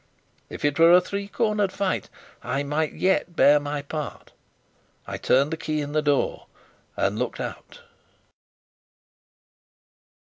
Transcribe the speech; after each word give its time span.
If 0.49 0.65
it 0.65 0.79
were 0.79 0.93
a 0.93 0.99
three 0.99 1.27
cornered 1.27 1.71
fight, 1.71 2.09
I 2.41 2.63
might 2.63 2.93
yet 2.93 3.35
bear 3.35 3.59
my 3.59 3.83
part. 3.83 4.31
I 5.05 5.17
turned 5.17 5.51
the 5.51 5.57
key 5.57 5.79
in 5.79 5.91
the 5.91 6.01
door 6.01 6.47
and 6.97 7.19
looked 7.19 7.39
out. 7.39 7.81